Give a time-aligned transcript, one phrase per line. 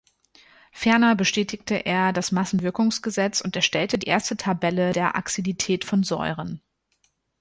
[0.71, 6.63] Ferner bestätigte er das Massenwirkungsgesetz und erstellte die erste Tabelle der Acidität von Säuren.